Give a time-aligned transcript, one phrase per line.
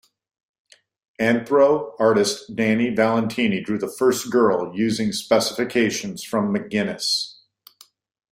[1.19, 7.35] Anthro artist Danny Valentini drew the first girl using specifications from McGuinness.